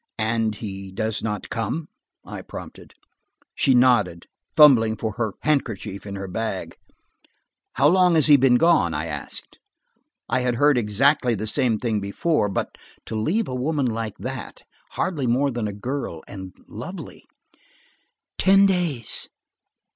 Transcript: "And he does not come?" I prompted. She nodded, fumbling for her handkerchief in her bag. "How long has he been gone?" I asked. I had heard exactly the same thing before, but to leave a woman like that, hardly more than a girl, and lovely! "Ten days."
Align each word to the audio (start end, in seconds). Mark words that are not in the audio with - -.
"And 0.17 0.55
he 0.55 0.91
does 0.91 1.21
not 1.21 1.49
come?" 1.51 1.87
I 2.25 2.41
prompted. 2.41 2.95
She 3.53 3.75
nodded, 3.75 4.25
fumbling 4.55 4.97
for 4.97 5.11
her 5.11 5.33
handkerchief 5.43 6.07
in 6.07 6.15
her 6.15 6.27
bag. 6.27 6.75
"How 7.73 7.87
long 7.87 8.15
has 8.15 8.25
he 8.25 8.35
been 8.35 8.55
gone?" 8.55 8.95
I 8.95 9.05
asked. 9.05 9.59
I 10.27 10.39
had 10.39 10.55
heard 10.55 10.75
exactly 10.75 11.35
the 11.35 11.45
same 11.45 11.77
thing 11.77 11.99
before, 11.99 12.49
but 12.49 12.79
to 13.05 13.15
leave 13.15 13.47
a 13.47 13.53
woman 13.53 13.85
like 13.85 14.17
that, 14.17 14.63
hardly 14.93 15.27
more 15.27 15.51
than 15.51 15.67
a 15.67 15.71
girl, 15.71 16.23
and 16.27 16.51
lovely! 16.67 17.25
"Ten 18.39 18.65
days." 18.65 19.29